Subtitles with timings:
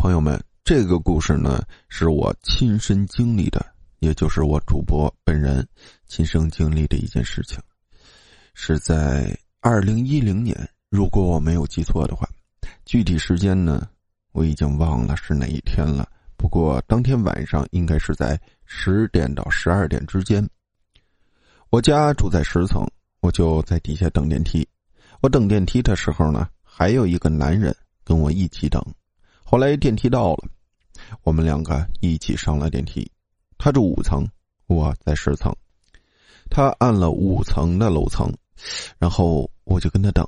[0.00, 3.62] 朋友们，这个故事呢是我亲身经历的，
[3.98, 5.68] 也就是我主播本人
[6.06, 7.58] 亲身经历的一件事情，
[8.54, 10.56] 是在二零一零年，
[10.88, 12.26] 如果我没有记错的话，
[12.86, 13.86] 具体时间呢
[14.32, 16.08] 我已经忘了是哪一天了。
[16.38, 20.42] 不过当天晚上应该是在十点到十二点之间。
[21.68, 22.90] 我家住在十层，
[23.20, 24.66] 我就在底下等电梯。
[25.20, 28.82] 我等电梯的时候呢，还有一个男人跟我一起等。
[29.50, 30.44] 后来电梯到了，
[31.24, 33.10] 我们两个一起上了电梯。
[33.58, 34.24] 他住五层，
[34.68, 35.52] 我在十层。
[36.48, 38.32] 他按了五层的楼层，
[38.96, 40.24] 然后我就跟他等。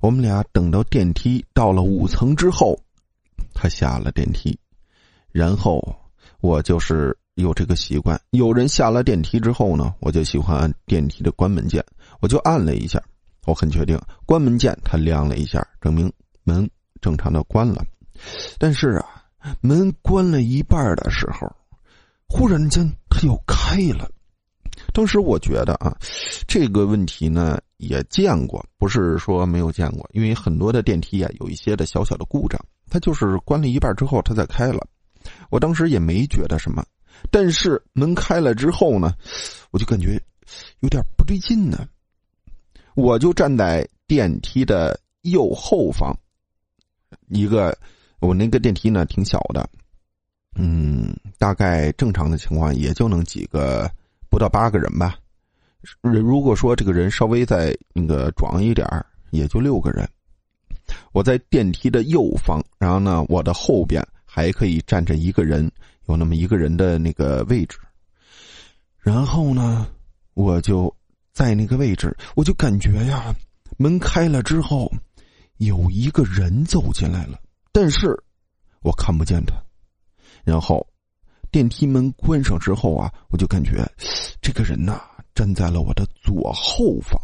[0.00, 2.80] 我们俩等到电梯到了五层之后，
[3.52, 4.58] 他下了电梯。
[5.32, 5.94] 然后
[6.40, 11.84] 我就是有这个习惯，有人下了电梯之后呢，我就喜欢按电梯的关门键，
[12.20, 13.02] 我就按了一下。
[13.44, 16.10] 我很确定，关门键它亮了一下，证明
[16.42, 16.66] 门
[17.02, 17.84] 正常的关了。
[18.58, 19.24] 但是啊，
[19.60, 21.50] 门关了一半的时候，
[22.28, 24.10] 忽然间它又开了。
[24.92, 25.96] 当时我觉得啊，
[26.46, 34.86] 这个问题呢也见过，不是说没有见过，因为很多的电梯啊有一些的小小的故障，它就是关了一半之后它再开了。
[35.50, 36.84] 我当时也没觉得什么，
[37.30, 39.14] 但是门开了之后呢，
[39.70, 40.20] 我就感觉
[40.80, 41.86] 有点不对劲呢。
[42.94, 46.16] 我就站在电梯的右后方，
[47.28, 47.76] 一个。
[48.20, 49.68] 我那个电梯呢挺小的，
[50.54, 53.90] 嗯，大概正常的情况也就能几个
[54.28, 55.16] 不到八个人吧。
[56.02, 58.86] 如果说这个人稍微再那个壮一点
[59.30, 60.08] 也就六个人。
[61.12, 65.70] 我在电梯的右方，然后呢，我的后边还可以站着一个人，
[66.06, 67.78] 有那么一个人的那个位置。
[68.98, 69.86] 然后呢，
[70.34, 70.94] 我就
[71.32, 73.32] 在那个位置，我就感觉呀，
[73.78, 74.92] 门开了之后，
[75.58, 77.38] 有一个人走进来了。
[77.72, 78.16] 但是，
[78.82, 79.54] 我看不见他。
[80.42, 80.86] 然后，
[81.50, 83.86] 电梯门关上之后啊，我就感觉
[84.40, 85.00] 这个人呐
[85.34, 87.20] 站在了我的左后方，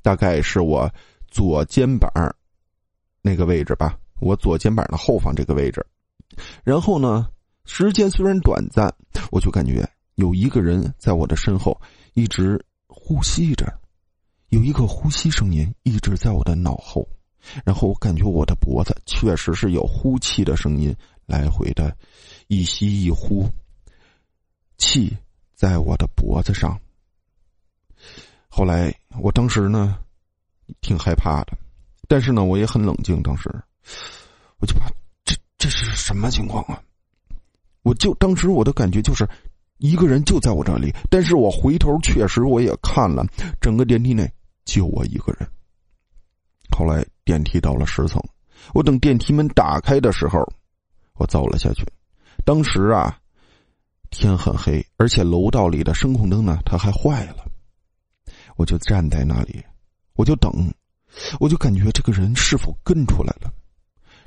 [0.00, 0.90] 大概是我
[1.28, 2.10] 左肩膀
[3.20, 5.84] 那个位置吧，我左肩膀的后方这个位置。
[6.64, 7.28] 然后呢，
[7.64, 8.92] 时间虽然短暂，
[9.30, 11.78] 我就感觉有一个人在我的身后
[12.14, 13.66] 一直呼吸着，
[14.48, 17.06] 有一个呼吸声音一直在我的脑后。
[17.64, 20.94] 然后我感觉我的脖子确实是有呼气的声音，
[21.26, 21.96] 来回的，
[22.48, 23.48] 一吸一呼，
[24.78, 25.16] 气
[25.54, 26.78] 在我的脖子上。
[28.48, 29.98] 后来我当时呢，
[30.80, 31.56] 挺害怕的，
[32.08, 33.22] 但是呢，我也很冷静。
[33.22, 33.50] 当时，
[34.58, 34.88] 我就怕
[35.24, 36.80] 这这是什么情况啊？
[37.82, 39.28] 我就当时我的感觉就是，
[39.78, 43.24] 一个人就在我这里，但是我回头确实我也看了，
[43.60, 44.28] 整个电梯内
[44.64, 45.48] 就我一个人。
[46.76, 48.22] 后来电梯到了十层，
[48.74, 50.46] 我等电梯门打开的时候，
[51.14, 51.82] 我走了下去。
[52.44, 53.18] 当时啊，
[54.10, 57.50] 天很黑，而且楼道里的声控灯呢，它还坏了。
[58.56, 59.64] 我就站在那里，
[60.16, 60.52] 我就等，
[61.40, 63.50] 我就感觉这个人是否跟出来了。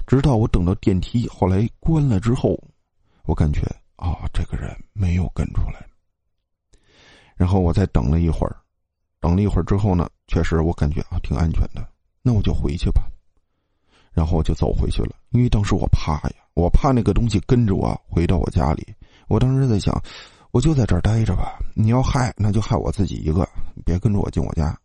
[0.08, 2.60] 直到我等到电梯后来关了之后，
[3.26, 3.62] 我感觉
[3.96, 5.86] 啊，这个人没有跟出来。
[7.36, 8.58] 然后我再等了一会儿，
[9.20, 11.88] 等了一会儿之后呢，确实我感觉啊，挺安全的。
[12.22, 13.04] 那我就回去吧，
[14.12, 15.16] 然后我就走回去了。
[15.30, 18.94] 因为当时我怕呀，我怕那个东西跟着我回到我家里。
[19.28, 20.02] 我当时在想，
[20.52, 21.60] 我就在这儿待着吧。
[21.76, 23.48] 你要害，那就害我自己一个，
[23.86, 24.78] 别跟着我进我家。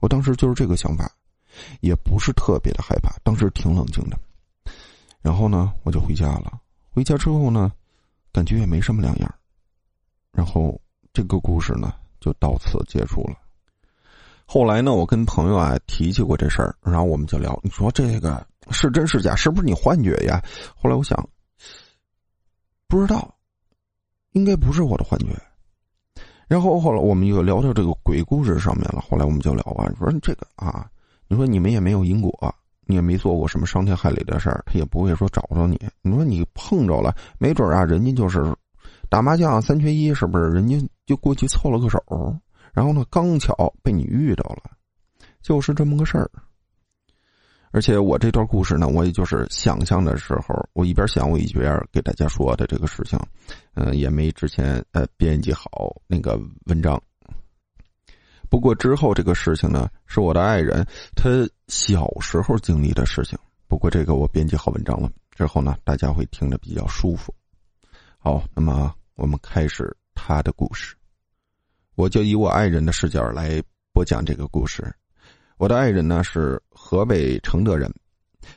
[0.00, 1.10] 我当时就是这个想法，
[1.80, 4.18] 也不是特别的害怕，当时挺冷静的。
[5.22, 6.60] 然后呢，我就回家了。
[6.90, 7.72] 回家之后呢，
[8.32, 9.34] 感觉也没什么两样。
[10.32, 10.78] 然后
[11.12, 13.36] 这个故事呢，就到此结束了。
[14.46, 19.34] 后来呢，我跟朋友啊提起过这事儿，然后我们就聊，你说这个是真是假？
[19.34, 20.40] 是不是你幻觉呀？
[20.76, 21.28] 后来我想，
[22.86, 23.34] 不知道，
[24.32, 25.26] 应该不是我的幻觉。
[26.46, 29.00] 然后后来我们又聊到这个鬼故事上面了。
[29.00, 30.88] 后来我们就聊啊，说这个啊，
[31.26, 32.54] 你说你们也没有因果，
[32.86, 35.76] 你也没做过什么伤天害理的事儿，他也不会说找着你。
[36.02, 38.54] 你说你碰着了，没准啊，人家就是
[39.10, 40.50] 打麻将三缺一，是不是？
[40.50, 42.00] 人家就过去凑了个手。
[42.76, 44.70] 然后呢，刚巧被你遇到了，
[45.40, 46.30] 就是这么个事儿。
[47.70, 53.18] 而且我这段故事呢，我也就是想象的时候，我一边想，我一边给大家说的这个事情，
[53.76, 57.02] 嗯，也没之前呃编辑好那个文章。
[58.50, 61.30] 不过之后这个事情呢，是我的爱人他
[61.68, 63.38] 小时候经历的事情。
[63.68, 67.34] 不过这个我编辑好文章了之后呢，大家会听着比较舒服。
[68.18, 70.94] 好，那么我们开始他的故事。
[71.96, 73.62] 我就以我爱人的视角来
[73.94, 74.84] 播讲这个故事。
[75.56, 77.90] 我的爱人呢是河北承德人，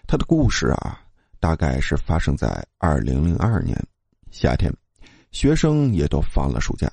[0.05, 0.99] 他的故事啊，
[1.39, 3.81] 大概是发生在二零零二年
[4.29, 4.69] 夏天，
[5.31, 6.91] 学生也都放了暑假。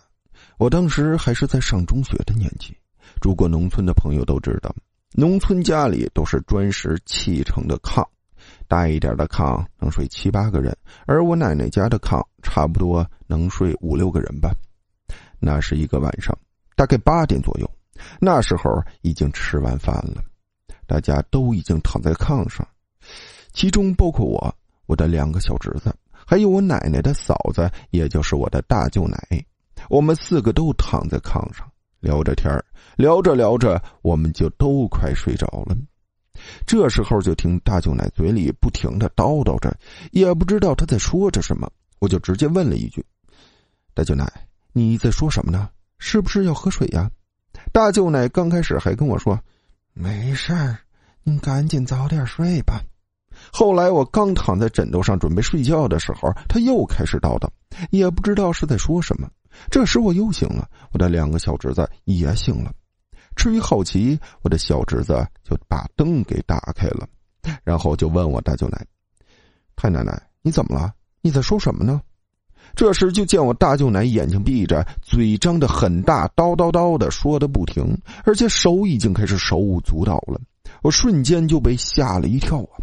[0.57, 2.73] 我当时还是在上中学的年纪。
[3.21, 4.73] 住过农村的朋友都知道，
[5.15, 8.07] 农村家里都是砖石砌成的炕，
[8.69, 10.77] 大一点的炕能睡七八个人，
[11.07, 14.55] 而我奶奶家的炕差不多能睡五六个人吧。
[15.39, 16.37] 那是一个晚上，
[16.75, 17.71] 大概八点左右，
[18.21, 20.23] 那时候已经吃完饭了，
[20.87, 22.67] 大家都已经躺在炕上。
[23.53, 24.55] 其中包括我、
[24.87, 29.19] 我的两个小侄子，还有我奶奶的嫂子，也就是我的大舅奶。
[29.89, 32.53] 我们四个都躺在炕上聊着天
[32.97, 35.77] 聊着聊着，我们就都快睡着了。
[36.67, 39.75] 这时候就听大舅奶嘴里不停的叨叨着，
[40.13, 43.05] 也不知道他在说着什么，我就直接问了一句
[43.95, 44.31] ：“大舅奶，
[44.79, 45.71] 你在说什么呢？
[45.99, 47.11] 是不是要喝水呀？”
[47.73, 49.41] 大舅奶刚开始还跟我说
[49.95, 50.77] ：“没事儿，
[51.23, 52.83] 你赶紧早点睡吧。”
[53.51, 57.49] 后来我刚躺在枕头上准备睡觉的时候，他又开始叨叨，
[57.91, 59.27] 也不知道是在说什么。
[59.71, 62.71] 这时我又醒了，我的两个小侄子也醒了。
[63.35, 67.09] 出于好奇，我的小侄子就把灯给打开了，
[67.65, 68.85] 然后就问我大舅奶
[69.75, 70.93] ：“太奶奶，你怎么了？
[71.23, 72.03] 你在说什么呢？”
[72.77, 80.39] 这时就见我大舅奶眼睛闭着，嘴张得很大，叨叨叨的说的不停，而且手已经开始手舞足蹈了。
[80.83, 82.77] 我瞬间就被吓了一跳啊！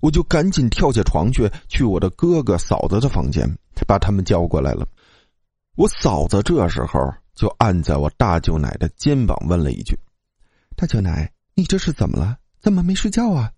[0.00, 3.48] 我就赶紧跳下床去，去我的哥哥嫂子的房间，
[3.86, 4.84] 把他们叫过来了。
[5.76, 6.98] 我嫂子这时候
[7.34, 9.96] 就按在我大舅奶的肩膀，问了一句
[10.76, 12.36] ：“大舅奶，你这是怎么了？
[12.60, 13.52] 怎么没睡觉啊？”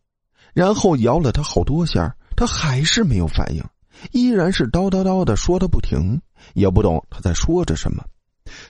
[0.52, 3.64] 然后摇了他好多下，他还是没有反应，
[4.12, 6.20] 依然是叨叨叨的说的不停，
[6.54, 8.04] 也不懂他在说着什么。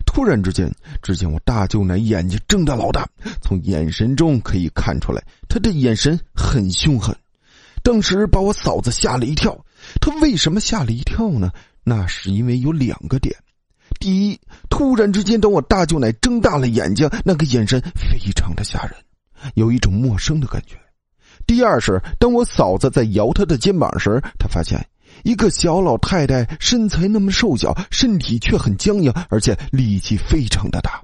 [0.04, 0.72] 突然之间，
[1.02, 3.08] 只见我大舅奶眼睛睁得老大，
[3.40, 7.16] 从眼神中可以看出来，他的眼神很凶狠。
[7.84, 9.56] 当时把我嫂子吓了一跳，
[10.00, 11.52] 她为什么吓了一跳呢？
[11.84, 13.34] 那是因为有两个点：
[14.00, 18.94] 第一，突然之间，当我大舅奶睁大了眼睛，那个眼神非常的吓人，
[19.54, 20.76] 有一种陌生的感觉；
[21.46, 24.84] 第二是，当我嫂子在摇她的肩膀时，她发现
[25.25, 31.03] 一个小老太太身材那么瘦小，身体却很僵硬，而且力气非常的大。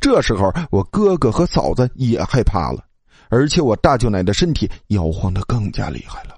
[0.00, 2.82] 这时候，我哥哥和嫂子也害怕了。
[3.28, 6.36] 而且我大舅奶的身体摇晃的更加厉害了。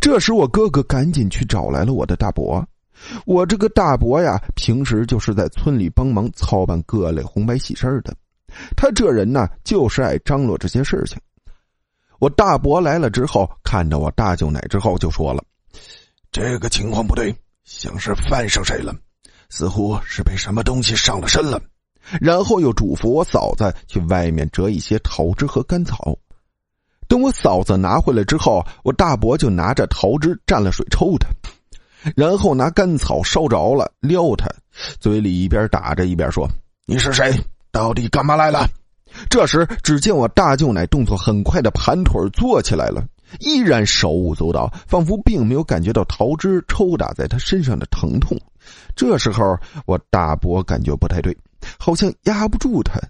[0.00, 2.66] 这时我哥哥赶紧去找来了我的大伯。
[3.24, 8.12] 我这个大伯呀，平时就是在村里帮忙操办各类红白喜事的。
[8.76, 11.16] 他这人呢，就是爱张罗这些事情。
[12.18, 15.44] 我大伯来了之后，看到我大舅奶之后，就说了
[16.30, 17.34] ：“这个情况不对，
[17.64, 18.94] 像是犯上谁了，
[19.48, 21.60] 似乎是被什么东西上了身了。”
[22.22, 26.16] 然后又嘱咐我嫂子去外面折一些桃枝和干草。
[27.06, 31.28] 等我嫂子拿回来之后，我大伯就拿着桃枝蘸了水抽他，
[32.16, 34.48] 然后拿干草烧着了撩他，
[35.00, 36.48] 嘴里一边打着一边说
[36.86, 37.30] ：“你是谁？
[37.70, 38.66] 到底干嘛来了？”
[39.28, 43.02] 这时，只见我大舅奶动作很快的盘腿坐起来了，
[43.40, 48.38] 依然手舞足蹈，仿佛并没有感觉到桃枝抽打在他身上的疼痛。
[48.94, 51.36] 这时候，我大伯感觉不太对。
[51.76, 53.00] 好像压不住他，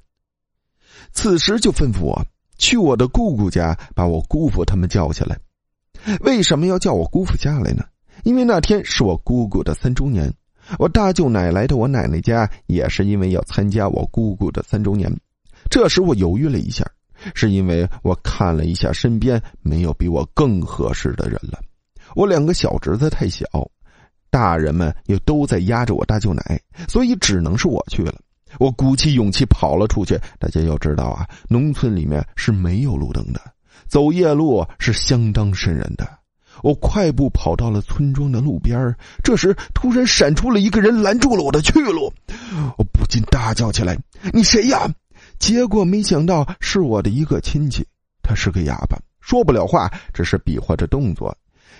[1.13, 2.27] 此时就吩咐我
[2.57, 5.39] 去我的姑姑家，把我姑父他们叫下来。
[6.21, 7.85] 为什么要叫我姑父下来呢？
[8.25, 10.33] 因为那天是我姑姑的三周年，
[10.79, 15.15] 我大舅奶来到我奶奶家，也是因为要参加我姑姑的三周年。
[15.71, 16.91] 这时我犹豫了一下，
[17.35, 21.59] 是因为我看了一下身边没有比我更合适的人了。
[22.15, 23.45] 我两个小侄子太小，
[24.31, 28.15] 大人们又都在压着我大舅奶，所以只能是我去了。
[28.59, 30.19] 我鼓起勇气跑了出去。
[30.39, 33.41] 大家要知道啊，农村里面是没有路灯的，
[33.89, 36.09] 走夜路是相当瘆人的。
[36.63, 42.13] 我快步跑到了村庄的路边这时突然闪出了一个人，拦住了我的去路。
[42.79, 43.97] 我不禁大叫起来
[44.33, 44.89] ：“你谁呀？”
[45.39, 47.87] 结果没想到是我的一个亲戚，
[48.23, 51.37] 他是个哑巴，说不了话，只是比划着动作，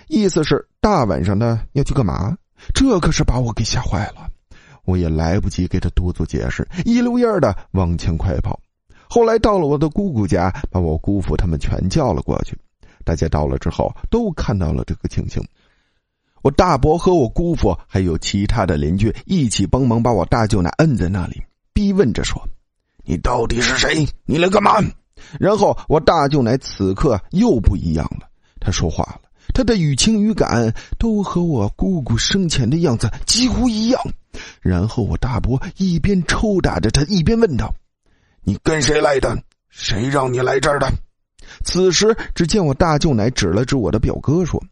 [0.07, 2.37] 意思是大晚上的要去干嘛？
[2.73, 4.27] 这可是把我给吓坏了。
[4.85, 8.59] 我也来不及给他多做解释，一溜烟的往前快跑。
[9.07, 12.57] 后来到了我的姑姑家，把我姑父他们全叫了过去。
[13.03, 15.43] 大家到了之后，都看到了这个情形。
[16.41, 22.41] 我大伯和我姑父还有其他的邻居一起帮忙，把我大舅奶摁在那里，逼问着说
[23.09, 24.07] ：“你到底是谁？
[24.25, 24.75] 你来干嘛？”
[25.39, 29.21] 然后我大舅奶此刻又不一样了，他说话了。
[29.51, 33.99] 他的语情语感都和我姑姑生前的样子几乎一样，
[34.61, 37.73] 然后我大伯一边抽打着他，一边问道
[38.45, 39.35] ：“你跟谁来的？
[39.69, 40.87] 谁让你来这儿的？”
[41.65, 44.63] 此时，只见我大舅奶指了指我的表哥，说：“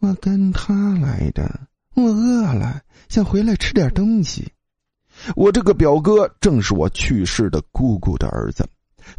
[0.00, 1.60] 我跟他来的，
[1.94, 4.51] 我饿了，想回来吃点东西。”
[5.36, 8.66] 我这个表哥正是我去世的姑姑的儿子。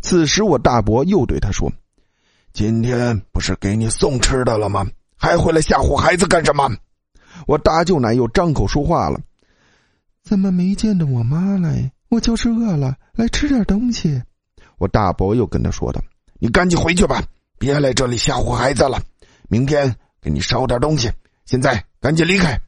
[0.01, 1.71] 此时，我大伯又对他说
[2.53, 4.85] ：“今天不是给你送吃的了吗？
[5.17, 6.69] 还回来吓唬孩子干什么？”
[7.47, 9.19] 我大舅奶又张口说话了
[10.23, 11.91] ：“怎么没见着我妈来？
[12.09, 14.21] 我就是饿了，来吃点东西。”
[14.77, 16.01] 我大伯又跟他说道。
[16.39, 17.23] 你赶紧回去吧，
[17.57, 19.01] 别来这里吓唬孩子了。
[19.47, 21.09] 明天给你烧点东西。
[21.45, 22.59] 现在赶紧离开。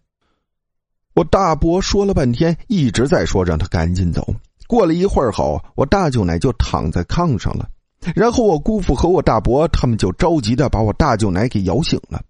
[1.16, 4.36] 我大伯说了半天，一直在说让他赶紧走。
[4.68, 7.70] 过了一会儿后，我大舅奶就躺在炕上了。
[8.14, 12.22] 然后我姑父和我大伯他们就着急的把我大舅奶给摇醒了。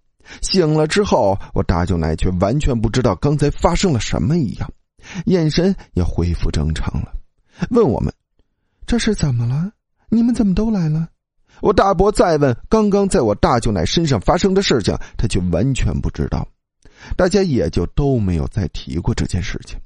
[0.42, 4.72] 醒了之后，我大舅奶却完全不知道刚才发生了什么一样，
[5.26, 7.12] 眼神也恢复正常了，
[7.72, 8.14] 问我们
[8.86, 9.72] ：“这是怎么了？
[10.10, 11.08] 你们怎么都来了？”
[11.62, 16.48] 我大伯再问刚刚在我大舅奶身上发生的事情，他却完全不知道。
[17.16, 19.80] 大家也就都没有再提过这件事情，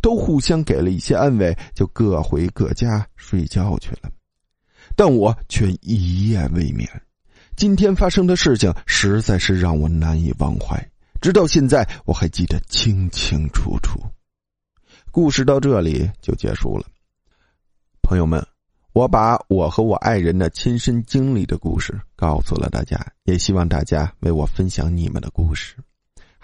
[0.00, 4.10] 都互相给了一些安慰，就各回各家睡觉去了。
[4.94, 6.88] 但我却一夜未眠。
[7.56, 14.00] 今天发生的事情实在是让我难以忘怀，直到现在我还记得清清楚楚。
[15.10, 16.84] 故事到这里就结束了，
[18.02, 18.46] 朋友们。
[18.92, 25.76] 我把我和我爱人的亲身经历的故事告诉了大家，也希望大家为我分享你们的故事。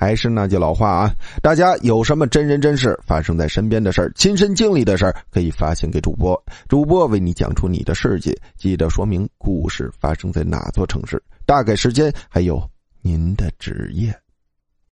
[0.03, 6.37] 还是那句老话啊，大家有什么真人真事发生在身边的事儿、亲身经历的事儿，可以发信给主播，
[6.69, 8.37] 主播为你讲出你的事迹。
[8.57, 12.61] 记得说明故事发生在哪座城市，大概时间，还有
[13.01, 14.13] 您的职业。